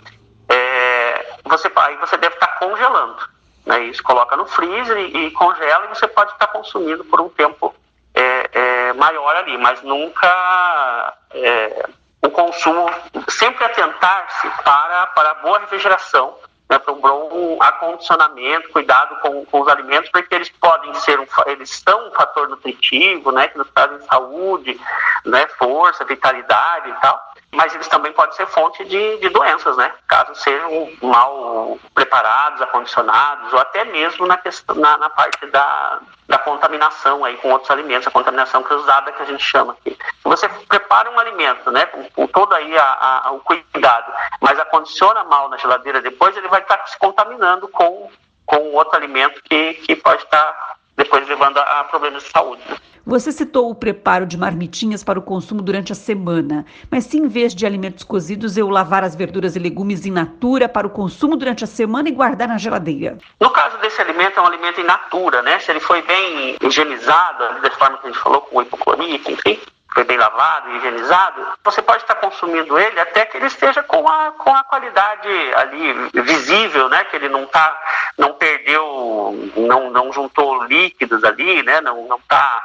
você, 1.48 1.72
aí 1.76 1.96
você 1.98 2.18
deve 2.18 2.36
estar 2.36 2.60
congelando. 2.60 3.28
Né? 3.66 3.84
Isso 3.86 4.02
coloca 4.04 4.36
no 4.36 4.46
freezer 4.46 4.98
e, 4.98 5.28
e 5.28 5.32
congela 5.32 5.86
e 5.86 5.90
você 5.90 6.08
pode 6.08 6.32
estar 6.32 6.48
consumindo 6.48 7.04
por 7.06 7.22
um 7.22 7.30
tempo 7.30 7.76
é, 8.14 8.50
é, 8.52 8.94
maior 8.94 9.36
ali, 9.36 9.58
mas 9.58 9.82
nunca 9.84 11.14
é, 11.32 11.90
o 12.24 12.30
consumo, 12.30 12.90
sempre 13.30 13.64
atentar-se 13.64 14.50
para, 14.64 15.08
para 15.08 15.32
a 15.32 15.36
boa 15.36 15.60
refrigeração, 15.60 16.36
né, 16.70 16.80
para 16.80 16.94
um 16.94 17.00
bom 17.00 17.58
acondicionamento, 17.62 18.70
cuidado 18.70 19.16
com, 19.22 19.46
com 19.46 19.62
os 19.62 19.68
alimentos, 19.68 20.10
porque 20.10 20.34
eles 20.34 20.50
podem 20.50 20.94
ser, 20.96 21.20
um, 21.20 21.28
eles 21.46 21.70
são 21.70 22.08
um 22.08 22.12
fator 22.12 22.50
nutritivo, 22.50 23.32
né, 23.32 23.48
que 23.48 23.58
nos 23.58 23.70
trazem 23.72 24.02
saúde, 24.08 24.80
né, 25.26 25.48
força, 25.58 26.04
vitalidade 26.04 26.90
e 26.90 26.94
tal, 26.94 27.22
mas 27.52 27.74
eles 27.74 27.88
também 27.88 28.12
podem 28.12 28.36
ser 28.36 28.46
fonte 28.48 28.84
de, 28.86 29.18
de 29.18 29.30
doenças, 29.30 29.78
né? 29.78 29.92
Caso 30.08 30.36
sejam 30.36 30.92
mal 31.02 31.80
preparados, 31.94 32.62
acondicionados, 32.62 33.54
ou 33.54 33.60
até 33.60 33.86
mesmo 33.86 34.28
na, 34.28 34.38
questão, 34.38 34.76
na, 34.76 34.98
na 34.98 35.10
parte 35.10 35.46
da, 35.48 36.00
da 36.28 36.38
contaminação 36.38 37.24
aí 37.24 37.38
com 37.38 37.50
outros 37.50 37.72
alimentos, 37.72 38.08
a 38.08 38.12
contaminação 38.12 38.62
cruzada 38.64 39.12
que 39.12 39.22
a 39.24 39.26
gente 39.26 39.44
chama 39.44 39.74
aqui. 39.74 39.98
você 40.24 40.50
prepara 40.68 41.10
um 41.10 41.20
alimento, 41.20 41.72
né, 41.72 41.86
com, 41.86 42.10
com 42.10 42.28
todo 42.28 42.54
aí 42.54 42.78
a, 42.78 43.22
a, 43.26 43.32
o 43.32 43.40
cuidado, 43.40 44.12
mas 44.42 44.60
acondiciona 44.60 45.24
mal 45.24 45.48
na 45.50 45.58
geladeira 45.58 46.02
depois, 46.02 46.36
ele 46.36 46.50
vai 46.50 46.62
estar 46.62 46.86
se 46.88 47.00
contaminando 47.00 47.68
com, 47.70 48.12
com 48.46 48.74
outro 48.74 48.98
alimento 48.98 49.42
que, 49.44 49.76
que 49.76 49.96
pode 49.96 50.22
estar 50.24 50.78
depois 50.98 51.26
levando 51.28 51.60
a, 51.60 51.80
a 51.80 51.84
problemas 51.86 52.24
de 52.24 52.30
saúde. 52.30 52.62
Né? 52.68 52.78
Você 53.08 53.32
citou 53.32 53.70
o 53.70 53.74
preparo 53.74 54.26
de 54.26 54.38
marmitinhas 54.38 55.02
para 55.02 55.18
o 55.18 55.22
consumo 55.22 55.62
durante 55.62 55.94
a 55.94 55.96
semana, 55.96 56.66
mas 56.92 57.06
se 57.06 57.18
em 57.18 57.26
vez 57.26 57.56
de 57.56 57.66
alimentos 57.66 58.04
cozidos 58.04 58.58
eu 58.58 58.68
lavar 58.68 59.02
as 59.02 59.16
verduras 59.16 59.56
e 59.56 59.60
legumes 59.60 60.06
in 60.06 60.12
natura 60.12 60.68
para 60.68 60.86
o 60.86 60.90
consumo 60.90 61.38
durante 61.38 61.64
a 61.64 61.68
semana 61.68 62.10
e 62.10 62.12
guardar 62.12 62.50
na 62.50 62.58
geladeira? 62.58 63.18
No 63.40 63.50
caso 63.50 63.78
desse 63.78 64.02
alimento, 64.02 64.38
é 64.38 64.44
um 64.44 64.48
alimento 64.48 64.82
in 64.82 64.84
natura, 64.84 65.42
né? 65.42 65.58
Se 65.60 65.72
ele 65.72 65.80
foi 65.80 66.02
bem 66.02 66.58
higienizado, 66.62 67.62
da 67.62 67.72
forma 67.72 67.98
que 68.00 68.08
a 68.08 68.12
gente 68.12 68.22
falou, 68.22 68.42
com 68.42 68.62
hipoclorito, 68.62 69.32
enfim, 69.32 69.58
foi 69.98 70.04
bem 70.04 70.18
lavado, 70.18 70.70
higienizado, 70.76 71.44
você 71.64 71.82
pode 71.82 72.04
estar 72.04 72.14
consumindo 72.14 72.78
ele 72.78 73.00
até 73.00 73.26
que 73.26 73.36
ele 73.36 73.48
esteja 73.48 73.82
com 73.82 74.08
a, 74.08 74.32
com 74.34 74.54
a 74.54 74.64
qualidade 74.64 75.28
ali 75.56 75.92
visível, 76.22 76.88
né? 76.88 77.04
Que 77.06 77.16
ele 77.16 77.28
não 77.28 77.48
tá, 77.48 77.76
não 78.16 78.32
perdeu, 78.34 79.52
não, 79.56 79.90
não 79.90 80.14
juntou 80.14 80.64
líquidos 80.66 81.24
ali, 81.24 81.64
né? 81.64 81.82
Não, 81.82 82.06
não 82.06 82.20
tá 82.28 82.62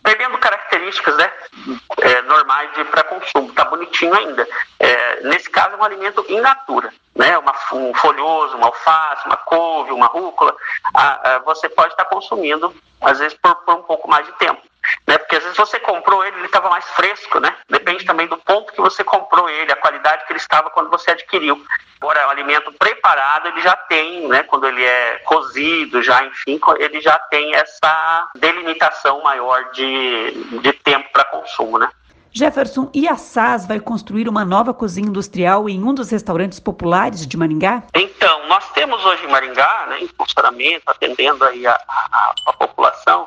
perdendo 0.00 0.38
características, 0.38 1.16
né? 1.16 1.32
É, 2.02 2.22
normais 2.22 2.70
para 2.88 3.02
consumo, 3.02 3.52
tá 3.52 3.64
bonitinho 3.64 4.14
ainda. 4.14 4.46
É, 4.78 5.22
nesse 5.22 5.50
caso 5.50 5.74
é 5.74 5.78
um 5.78 5.84
alimento 5.84 6.24
in 6.28 6.40
natura, 6.40 6.94
né? 7.16 7.36
Uma, 7.36 7.52
um 7.72 7.92
folhoso, 7.94 8.56
uma 8.56 8.68
alface, 8.68 9.26
uma 9.26 9.38
couve, 9.38 9.90
uma 9.90 10.06
rúcula, 10.06 10.54
a, 10.94 11.34
a, 11.34 11.38
você 11.40 11.68
pode 11.68 11.94
estar 11.94 12.04
consumindo 12.04 12.72
às 13.00 13.18
vezes 13.18 13.36
por, 13.42 13.56
por 13.56 13.74
um 13.74 13.82
pouco 13.82 14.08
mais 14.08 14.24
de 14.24 14.32
tempo 14.34 14.62
vezes 15.56 15.70
você 15.70 15.80
comprou 15.80 16.24
ele, 16.24 16.36
ele 16.36 16.46
estava 16.46 16.68
mais 16.68 16.84
fresco, 16.90 17.40
né? 17.40 17.54
Depende 17.68 18.04
também 18.04 18.26
do 18.26 18.36
ponto 18.36 18.72
que 18.72 18.80
você 18.80 19.02
comprou 19.02 19.48
ele, 19.48 19.72
a 19.72 19.76
qualidade 19.76 20.24
que 20.26 20.32
ele 20.32 20.38
estava 20.38 20.70
quando 20.70 20.90
você 20.90 21.10
adquiriu. 21.10 21.62
Agora, 22.00 22.26
o 22.26 22.30
alimento 22.30 22.72
preparado, 22.72 23.48
ele 23.48 23.60
já 23.60 23.76
tem, 23.76 24.28
né? 24.28 24.42
Quando 24.42 24.66
ele 24.66 24.84
é 24.84 25.18
cozido, 25.24 26.02
já, 26.02 26.24
enfim, 26.24 26.60
ele 26.78 27.00
já 27.00 27.18
tem 27.18 27.54
essa 27.54 28.28
delimitação 28.36 29.22
maior 29.22 29.70
de, 29.72 30.32
de 30.60 30.72
tempo 30.72 31.08
para 31.12 31.24
consumo, 31.24 31.78
né? 31.78 31.88
Jefferson, 32.36 32.90
e 32.92 33.08
a 33.08 33.16
SAS 33.16 33.66
vai 33.66 33.80
construir 33.80 34.28
uma 34.28 34.44
nova 34.44 34.74
cozinha 34.74 35.08
industrial 35.08 35.70
em 35.70 35.82
um 35.82 35.94
dos 35.94 36.10
restaurantes 36.10 36.60
populares 36.60 37.26
de 37.26 37.34
Maringá? 37.34 37.84
Então, 37.94 38.46
nós 38.46 38.70
temos 38.72 39.02
hoje 39.06 39.24
em 39.24 39.28
Maringá, 39.28 39.86
né, 39.88 40.02
em 40.02 40.08
funcionamento, 40.08 40.82
atendendo 40.86 41.42
aí 41.44 41.66
a, 41.66 41.72
a, 41.88 42.34
a 42.46 42.52
população, 42.52 43.26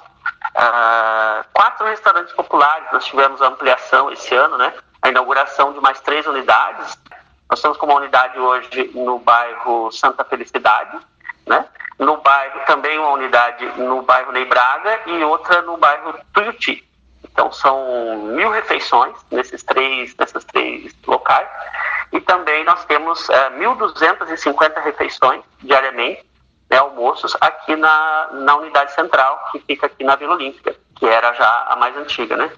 populares, 2.60 2.88
nós 2.92 3.06
tivemos 3.06 3.42
a 3.42 3.48
ampliação 3.48 4.12
esse 4.12 4.36
ano, 4.36 4.58
né? 4.58 4.74
A 5.02 5.08
inauguração 5.08 5.72
de 5.72 5.80
mais 5.80 6.00
três 6.02 6.28
unidades. 6.28 6.98
Nós 7.50 7.62
temos 7.62 7.78
como 7.78 7.96
unidade 7.96 8.38
hoje 8.38 8.92
no 8.94 9.18
bairro 9.18 9.90
Santa 9.92 10.26
Felicidade, 10.26 10.98
né? 11.48 11.66
No 11.98 12.18
bairro 12.18 12.60
também 12.68 13.00
uma 13.00 13.12
unidade 13.12 13.66
no 13.78 14.02
bairro 14.02 14.34
Ney 14.34 14.46
Braga 14.46 15.00
e 15.06 15.24
outra 15.24 15.62
no 15.62 15.78
bairro 15.78 16.14
Tuiuti. 16.34 16.86
Então 17.24 17.52
são 17.52 18.18
mil 18.36 18.50
refeições 18.52 19.16
nesses 19.32 19.64
três, 19.64 20.14
nesses 20.18 20.44
três 20.46 20.94
locais. 21.08 21.48
E 22.12 22.20
também 22.20 22.64
nós 22.66 22.84
temos 22.86 23.30
é, 23.30 23.48
eh, 23.48 23.50
1.250 23.52 24.84
refeições 24.84 25.44
diariamente 25.60 26.28
né, 26.70 26.78
almoços 26.78 27.36
aqui 27.40 27.76
na, 27.76 28.30
na 28.34 28.56
unidade 28.58 28.94
central, 28.94 29.50
que 29.52 29.60
fica 29.60 29.86
aqui 29.86 30.04
na 30.04 30.16
Vila 30.16 30.36
Olímpica, 30.36 30.76
que 31.00 31.06
era 31.08 31.34
já 31.34 31.66
a 31.70 31.76
mais 31.78 31.96
antiga. 31.96 32.36
Né? 32.36 32.52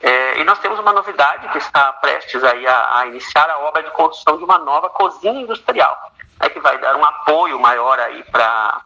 É, 0.00 0.38
e 0.38 0.44
nós 0.44 0.58
temos 0.58 0.78
uma 0.78 0.92
novidade 0.92 1.48
que 1.48 1.58
está 1.58 1.92
prestes 1.94 2.44
aí 2.44 2.66
a, 2.66 2.98
a 2.98 3.06
iniciar 3.06 3.48
a 3.50 3.58
obra 3.58 3.82
de 3.82 3.90
construção 3.90 4.36
de 4.36 4.44
uma 4.44 4.58
nova 4.58 4.90
cozinha 4.90 5.40
industrial, 5.40 6.12
né, 6.40 6.48
que 6.50 6.60
vai 6.60 6.78
dar 6.78 6.94
um 6.96 7.04
apoio 7.04 7.58
maior 7.58 7.98
aí 7.98 8.22
para 8.24 8.82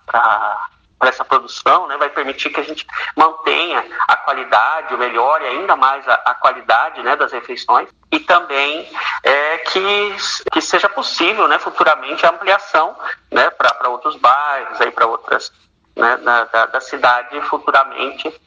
para 1.01 1.09
essa 1.09 1.25
produção, 1.25 1.87
né, 1.87 1.97
vai 1.97 2.11
permitir 2.11 2.51
que 2.51 2.61
a 2.61 2.63
gente 2.63 2.87
mantenha 3.17 3.83
a 4.07 4.17
qualidade, 4.17 4.95
melhore 4.99 5.47
ainda 5.47 5.75
mais 5.75 6.07
a, 6.07 6.13
a 6.27 6.35
qualidade 6.35 7.03
né, 7.03 7.17
das 7.17 7.33
refeições 7.33 7.89
e 8.13 8.21
também 8.21 8.87
é, 9.23 9.59
que, 9.59 10.17
que 10.53 10.61
seja 10.61 10.91
possível 10.91 11.49
né, 11.49 11.59
futuramente 11.59 12.27
a 12.27 12.29
ampliação 12.29 12.95
né, 13.31 13.49
para 13.49 13.89
outros 13.89 14.15
bairros, 14.17 14.79
para 14.95 15.07
outras 15.07 15.51
né, 15.97 16.19
da, 16.19 16.45
da, 16.45 16.67
da 16.67 16.81
cidade 16.83 17.41
futuramente 17.43 18.39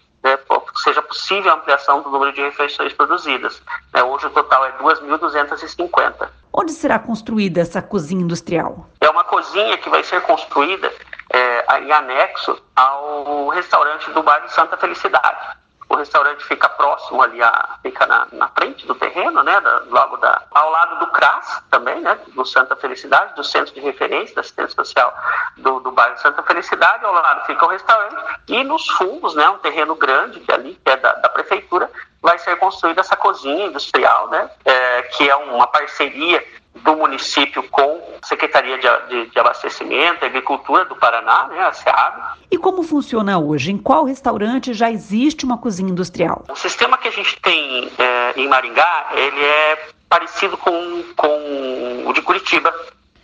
seja 0.75 1.01
possível 1.01 1.51
a 1.51 1.55
ampliação 1.55 2.01
do 2.01 2.09
número 2.09 2.33
de 2.33 2.41
refeições 2.41 2.93
produzidas. 2.93 3.61
Né, 3.93 4.03
hoje 4.03 4.27
o 4.27 4.29
total 4.29 4.65
é 4.65 4.71
2.250. 4.73 6.29
Onde 6.51 6.71
será 6.71 6.99
construída 6.99 7.61
essa 7.61 7.81
cozinha 7.81 8.23
industrial? 8.23 8.87
É 9.01 9.09
uma 9.09 9.23
cozinha 9.23 9.77
que 9.77 9.89
vai 9.89 10.03
ser 10.03 10.21
construída 10.21 10.91
é, 11.31 11.79
em 11.79 11.91
anexo 11.91 12.61
ao 12.75 13.49
restaurante 13.49 14.09
do 14.11 14.21
bairro 14.21 14.49
Santa 14.49 14.77
Felicidade. 14.77 15.57
O 15.93 15.95
restaurante 15.95 16.43
fica 16.45 16.67
próximo 16.69 17.21
ali, 17.21 17.39
a, 17.43 17.77
fica 17.83 18.07
na, 18.07 18.27
na 18.31 18.47
frente 18.47 18.83
do 18.87 18.95
terreno, 18.95 19.43
né, 19.43 19.61
da, 19.61 19.83
logo 19.91 20.17
da, 20.17 20.41
ao 20.49 20.71
lado 20.71 21.05
do 21.05 21.11
CRAS 21.11 21.61
também, 21.69 22.01
né, 22.01 22.17
do 22.29 22.43
Santa 22.43 22.75
Felicidade, 22.75 23.35
do 23.35 23.43
Centro 23.43 23.71
de 23.75 23.79
Referência 23.79 24.33
da 24.33 24.41
Assistência 24.41 24.73
Social 24.73 25.15
do, 25.57 25.79
do 25.81 25.91
bairro 25.91 26.17
Santa 26.17 26.41
Felicidade, 26.41 27.05
ao 27.05 27.13
lado 27.13 27.45
fica 27.45 27.63
o 27.63 27.69
restaurante, 27.69 28.15
e 28.47 28.63
nos 28.63 28.87
fundos, 28.87 29.35
né, 29.35 29.47
um 29.49 29.59
terreno 29.59 29.93
grande 29.93 30.39
que 30.39 30.51
ali, 30.51 30.79
que 30.83 30.89
é 30.89 30.97
da, 30.97 31.13
da 31.13 31.29
prefeitura, 31.29 31.87
vai 32.23 32.39
ser 32.39 32.55
construída 32.55 33.01
essa 33.01 33.15
cozinha 33.15 33.67
industrial, 33.67 34.29
né, 34.29 34.49
é, 34.65 35.03
que 35.03 35.29
é 35.29 35.35
uma 35.35 35.67
parceria 35.67 36.43
do 36.83 36.95
município 36.95 37.63
com 37.69 38.01
a 38.21 38.27
Secretaria 38.27 38.77
de, 38.77 38.87
de, 39.09 39.29
de 39.29 39.39
Abastecimento 39.39 40.23
e 40.23 40.27
Agricultura 40.27 40.85
do 40.85 40.95
Paraná, 40.95 41.47
né, 41.47 41.59
a 41.61 41.73
SEAB. 41.73 42.37
E 42.51 42.57
como 42.57 42.83
funciona 42.83 43.39
hoje? 43.39 43.71
Em 43.71 43.77
qual 43.77 44.03
restaurante 44.05 44.73
já 44.73 44.91
existe 44.91 45.45
uma 45.45 45.57
cozinha 45.57 45.89
industrial? 45.89 46.43
O 46.49 46.55
sistema 46.55 46.97
que 46.97 47.07
a 47.07 47.11
gente 47.11 47.39
tem 47.41 47.91
é, 47.97 48.33
em 48.35 48.47
Maringá, 48.47 49.07
ele 49.13 49.43
é 49.43 49.87
parecido 50.09 50.57
com, 50.57 51.03
com 51.15 52.03
o 52.05 52.13
de 52.13 52.21
Curitiba. 52.21 52.73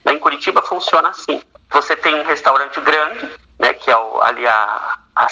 Em 0.05 0.17
Curitiba 0.17 0.61
funciona 0.61 1.09
assim. 1.09 1.41
Você 1.71 1.95
tem 1.95 2.15
um 2.15 2.23
restaurante 2.23 2.79
grande, 2.81 3.29
né, 3.59 3.73
que 3.73 3.91
é 3.91 3.97
o, 3.97 4.21
ali 4.21 4.47
a, 4.47 4.97
a, 5.15 5.27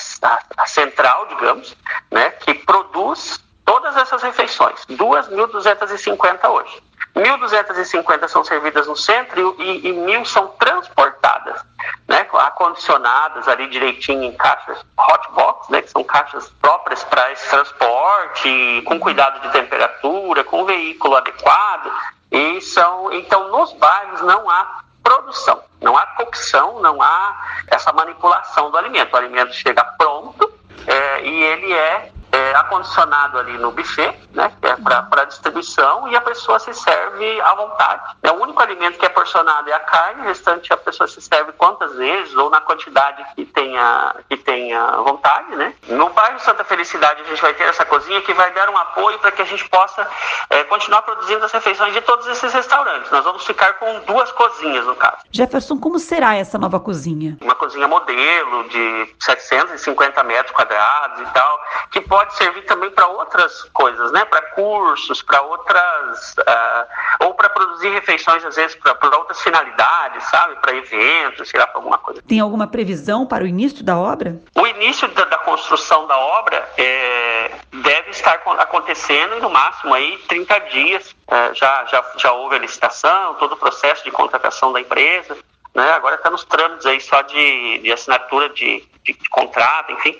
a 0.57 0.65
central, 0.67 1.27
digamos, 1.27 1.75
né, 2.11 2.29
que 2.31 2.53
produz 2.53 3.41
todas 3.65 3.97
essas 3.97 4.21
refeições, 4.21 4.85
2.250 4.89 6.49
hoje. 6.49 6.81
1.250 7.17 8.27
são 8.27 8.43
servidas 8.43 8.87
no 8.87 8.95
centro 8.95 9.55
e, 9.59 9.87
e, 9.87 9.91
mil 9.91 10.23
são 10.23 10.49
transportadas, 10.49 11.59
né, 12.07 12.27
acondicionadas 12.31 13.47
ali 13.47 13.67
direitinho 13.69 14.23
em 14.23 14.33
caixas 14.33 14.85
hot 14.97 15.31
box, 15.31 15.71
né, 15.71 15.81
que 15.81 15.89
são 15.89 16.03
caixas 16.03 16.49
próprias 16.61 17.03
para 17.03 17.31
esse 17.31 17.49
transporte, 17.49 18.83
com 18.85 18.99
cuidado 18.99 19.41
de 19.41 19.51
temperatura, 19.51 20.43
com 20.43 20.65
veículo 20.65 21.15
adequado. 21.15 21.91
E 22.31 22.61
são, 22.61 23.11
então, 23.11 23.49
nos 23.49 23.73
bairros 23.73 24.21
não 24.21 24.49
há 24.49 24.83
produção, 25.01 25.63
não 25.81 25.97
há 25.97 26.05
cocção, 26.07 26.79
não 26.81 27.01
há 27.01 27.35
essa 27.67 27.91
manipulação 27.93 28.69
do 28.69 28.77
alimento. 28.77 29.13
O 29.13 29.17
alimento 29.17 29.53
chega 29.53 29.83
pronto 29.97 30.51
é, 30.85 31.25
e 31.25 31.43
ele 31.43 31.73
é 31.73 32.11
é, 32.47 32.55
acondicionado 32.55 33.39
ali 33.39 33.57
no 33.57 33.71
buffet, 33.71 34.15
né, 34.33 34.51
que 34.61 34.67
é 34.67 34.75
para 34.75 35.25
distribuição, 35.25 36.07
e 36.07 36.15
a 36.15 36.21
pessoa 36.21 36.59
se 36.59 36.73
serve 36.73 37.41
à 37.41 37.53
vontade. 37.55 38.15
É 38.23 38.31
o 38.31 38.35
único 38.41 38.61
alimento 38.61 38.97
que 38.97 39.05
é 39.05 39.09
porcionado 39.09 39.69
é 39.69 39.73
a 39.73 39.79
carne, 39.79 40.21
o 40.21 40.25
restante 40.25 40.71
a 40.71 40.77
pessoa 40.77 41.07
se 41.07 41.21
serve 41.21 41.51
quantas 41.53 41.95
vezes 41.95 42.35
ou 42.35 42.49
na 42.49 42.61
quantidade 42.61 43.23
que 43.35 43.45
tenha, 43.45 44.15
que 44.29 44.37
tenha 44.37 44.91
vontade. 44.97 45.55
Né. 45.55 45.73
No 45.87 46.09
bairro 46.09 46.39
Santa 46.39 46.63
Felicidade 46.63 47.21
a 47.21 47.25
gente 47.25 47.41
vai 47.41 47.53
ter 47.53 47.63
essa 47.63 47.85
cozinha 47.85 48.21
que 48.21 48.33
vai 48.33 48.51
dar 48.53 48.69
um 48.69 48.77
apoio 48.77 49.17
para 49.19 49.31
que 49.31 49.41
a 49.41 49.45
gente 49.45 49.67
possa 49.69 50.07
é, 50.49 50.63
continuar 50.65 51.01
produzindo 51.01 51.43
as 51.45 51.51
refeições 51.51 51.93
de 51.93 52.01
todos 52.01 52.27
esses 52.27 52.53
restaurantes. 52.53 53.09
Nós 53.11 53.23
vamos 53.23 53.45
ficar 53.45 53.73
com 53.73 53.99
duas 54.01 54.31
cozinhas, 54.31 54.85
no 54.85 54.95
caso. 54.95 55.17
Jefferson, 55.31 55.79
como 55.79 55.99
será 55.99 56.35
essa 56.35 56.57
nova 56.57 56.79
cozinha? 56.79 57.37
Uma 57.41 57.55
cozinha 57.55 57.87
modelo 57.87 58.67
de 58.69 59.15
750 59.19 60.23
metros 60.23 60.55
quadrados 60.55 61.21
e 61.21 61.33
tal, 61.33 61.59
que 61.91 62.01
pode 62.01 62.27
pode 62.27 62.35
servir 62.37 62.63
também 62.63 62.89
para 62.91 63.07
outras 63.07 63.63
coisas, 63.73 64.11
né? 64.11 64.23
Para 64.25 64.41
cursos, 64.53 65.21
para 65.21 65.41
outras. 65.41 66.35
Uh, 66.39 67.25
ou 67.25 67.33
para 67.33 67.49
produzir 67.49 67.89
refeições, 67.89 68.43
às 68.45 68.55
vezes, 68.55 68.75
para 68.75 69.17
outras 69.17 69.41
finalidades, 69.41 70.23
sabe? 70.25 70.55
Para 70.57 70.75
eventos, 70.75 71.49
sei 71.49 71.59
lá, 71.59 71.67
para 71.67 71.77
alguma 71.77 71.97
coisa. 71.97 72.21
Tem 72.21 72.39
alguma 72.39 72.67
previsão 72.67 73.25
para 73.25 73.43
o 73.43 73.47
início 73.47 73.83
da 73.83 73.97
obra? 73.97 74.39
O 74.55 74.67
início 74.67 75.07
da, 75.09 75.25
da 75.25 75.37
construção 75.39 76.07
da 76.07 76.17
obra 76.17 76.69
é, 76.77 77.51
deve 77.73 78.11
estar 78.11 78.39
acontecendo 78.59 79.39
no 79.39 79.49
máximo 79.49 79.93
aí 79.93 80.17
30 80.27 80.59
dias. 80.59 81.15
É, 81.27 81.53
já, 81.53 81.85
já, 81.85 82.03
já 82.17 82.31
houve 82.31 82.55
a 82.55 82.59
licitação, 82.59 83.33
todo 83.35 83.53
o 83.53 83.57
processo 83.57 84.03
de 84.03 84.11
contratação 84.11 84.71
da 84.71 84.79
empresa. 84.79 85.37
Né? 85.73 85.91
Agora 85.91 86.15
está 86.15 86.29
nos 86.29 86.43
trâmites 86.43 86.85
aí 86.85 86.99
só 86.99 87.21
de, 87.21 87.79
de 87.79 87.91
assinatura 87.91 88.49
de, 88.49 88.83
de, 89.03 89.13
de 89.13 89.29
contrato, 89.29 89.91
enfim. 89.91 90.17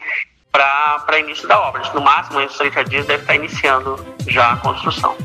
Para 0.52 1.20
início 1.20 1.48
da 1.48 1.60
obra. 1.60 1.82
No 1.94 2.02
máximo, 2.02 2.42
em 2.42 2.48
30 2.48 2.84
dias 2.86 3.06
deve 3.06 3.22
estar 3.22 3.36
iniciando 3.36 4.06
já 4.28 4.54
a 4.54 4.58
construção. 4.58 5.16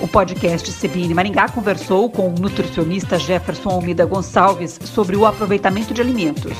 O 0.00 0.08
podcast 0.08 0.70
CBN 0.72 1.14
Maringá 1.14 1.48
conversou 1.48 2.10
com 2.10 2.28
o 2.28 2.38
nutricionista 2.38 3.18
Jefferson 3.18 3.70
Almeida 3.70 4.04
Gonçalves 4.04 4.78
sobre 4.84 5.16
o 5.16 5.24
aproveitamento 5.24 5.94
de 5.94 6.00
alimentos. 6.00 6.52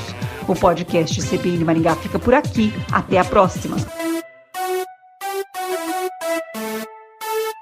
O 0.47 0.55
podcast 0.55 1.21
CBN 1.21 1.63
Maringá 1.63 1.95
fica 1.95 2.17
por 2.17 2.33
aqui. 2.33 2.73
Até 2.91 3.17
a 3.17 3.25
próxima. 3.25 3.77